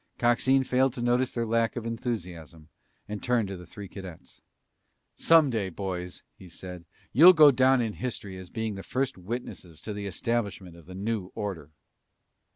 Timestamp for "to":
0.93-1.01, 3.49-3.55, 9.81-9.93